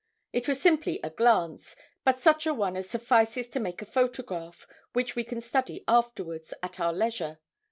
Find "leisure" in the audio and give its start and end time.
6.91-7.37